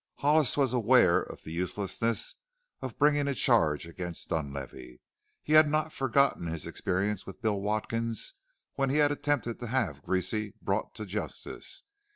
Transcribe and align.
Hollis 0.15 0.57
was 0.57 0.73
aware 0.73 1.21
of 1.21 1.43
the 1.43 1.51
uselessness 1.51 2.33
of 2.81 2.97
bringing 2.97 3.27
a 3.27 3.35
charge 3.35 3.85
against 3.85 4.29
Dunlavey 4.29 4.99
he 5.43 5.53
had 5.53 5.69
not 5.69 5.93
forgotten 5.93 6.47
his 6.47 6.65
experience 6.65 7.27
with 7.27 7.43
Bill 7.43 7.61
Watkins 7.61 8.33
when 8.73 8.89
he 8.89 8.97
had 8.97 9.11
attempted 9.11 9.59
to 9.59 9.67
have 9.67 10.01
Greasy 10.01 10.55
brought 10.59 10.95
to 10.95 11.05
justice. 11.05 11.83